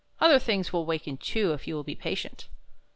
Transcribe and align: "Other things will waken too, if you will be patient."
"Other 0.19 0.39
things 0.39 0.73
will 0.73 0.83
waken 0.83 1.17
too, 1.17 1.53
if 1.53 1.67
you 1.67 1.75
will 1.75 1.83
be 1.83 1.93
patient." 1.93 2.47